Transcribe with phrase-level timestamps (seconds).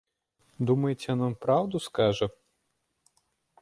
[0.71, 2.25] Думаеце, ён вам праўду скажа?